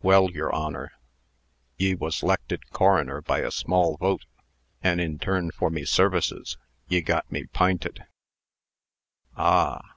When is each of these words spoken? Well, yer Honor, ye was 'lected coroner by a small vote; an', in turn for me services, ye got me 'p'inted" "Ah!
Well, 0.00 0.30
yer 0.30 0.48
Honor, 0.52 0.92
ye 1.76 1.96
was 1.96 2.22
'lected 2.22 2.70
coroner 2.70 3.20
by 3.20 3.40
a 3.40 3.50
small 3.50 3.96
vote; 3.96 4.24
an', 4.80 5.00
in 5.00 5.18
turn 5.18 5.50
for 5.50 5.70
me 5.70 5.84
services, 5.84 6.56
ye 6.86 7.00
got 7.00 7.28
me 7.32 7.46
'p'inted" 7.46 8.04
"Ah! 9.36 9.82